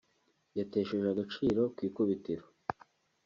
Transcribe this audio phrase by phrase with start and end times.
[0.57, 2.45] yatesheje agaciro ku ikubitiro